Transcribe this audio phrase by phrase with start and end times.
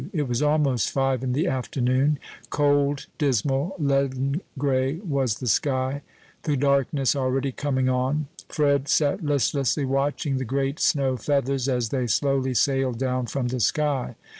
[0.13, 2.17] It was almost five in the afternoon:
[2.49, 6.01] cold, dismal, leaden gray was the sky
[6.41, 8.25] the darkness already coming on.
[8.49, 13.59] Fred sat listlessly watching the great snow feathers, as they slowly sailed down from the
[13.59, 14.15] sky.